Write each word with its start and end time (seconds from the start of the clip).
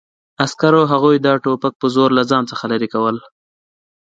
عسکرو 0.43 0.81
هغوی 0.91 1.15
د 1.21 1.27
ټوپک 1.43 1.73
په 1.81 1.87
زور 1.95 2.09
له 2.17 2.23
ځان 2.31 2.43
څخه 2.51 2.63
لرې 2.71 2.87
کول 2.93 3.15